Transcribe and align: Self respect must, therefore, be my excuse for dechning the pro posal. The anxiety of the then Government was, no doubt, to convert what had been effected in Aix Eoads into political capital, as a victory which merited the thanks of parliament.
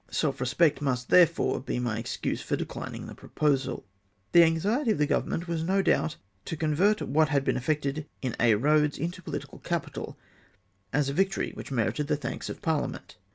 Self 0.09 0.41
respect 0.41 0.81
must, 0.81 1.09
therefore, 1.09 1.59
be 1.59 1.77
my 1.77 1.99
excuse 1.99 2.41
for 2.41 2.57
dechning 2.57 3.05
the 3.05 3.13
pro 3.13 3.29
posal. 3.29 3.83
The 4.31 4.43
anxiety 4.43 4.89
of 4.89 4.97
the 4.97 5.05
then 5.05 5.09
Government 5.15 5.47
was, 5.47 5.61
no 5.63 5.83
doubt, 5.83 6.15
to 6.45 6.57
convert 6.57 7.03
what 7.03 7.29
had 7.29 7.45
been 7.45 7.55
effected 7.55 8.07
in 8.23 8.35
Aix 8.39 8.59
Eoads 8.59 8.97
into 8.97 9.21
political 9.21 9.59
capital, 9.59 10.17
as 10.91 11.09
a 11.09 11.13
victory 11.13 11.51
which 11.51 11.69
merited 11.71 12.07
the 12.07 12.17
thanks 12.17 12.49
of 12.49 12.63
parliament. 12.63 13.17